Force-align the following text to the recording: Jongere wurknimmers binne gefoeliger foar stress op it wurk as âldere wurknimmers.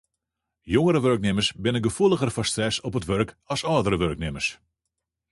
Jongere 0.75 0.99
wurknimmers 1.05 1.49
binne 1.63 1.81
gefoeliger 1.87 2.31
foar 2.33 2.49
stress 2.51 2.75
op 2.87 2.97
it 2.99 3.07
wurk 3.09 3.29
as 3.53 3.61
âldere 3.73 3.97
wurknimmers. 4.01 4.47